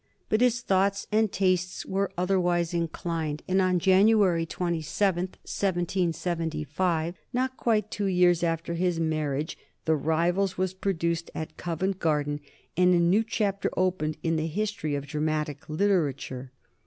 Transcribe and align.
But 0.29 0.41
his 0.41 0.61
thoughts 0.61 1.05
and 1.11 1.31
tastes 1.31 1.85
were 1.85 2.09
otherwise 2.17 2.73
inclined, 2.73 3.43
and 3.47 3.61
on 3.61 3.77
January 3.77 4.47
27, 4.47 5.25
1775, 5.25 7.15
not 7.33 7.55
quite 7.55 7.91
two 7.91 8.07
years 8.07 8.41
after 8.41 8.73
his 8.73 8.99
marriage, 8.99 9.59
"The 9.85 9.95
Rivals" 9.95 10.57
was 10.57 10.73
produced 10.73 11.29
at 11.35 11.55
Covent 11.55 11.99
Garden 11.99 12.39
and 12.75 12.95
a 12.95 12.99
new 12.99 13.23
chapter 13.23 13.69
opened 13.77 14.17
in 14.23 14.37
the 14.37 14.47
history 14.47 14.95
of 14.95 15.05
dramatic 15.05 15.69
literature. 15.69 16.51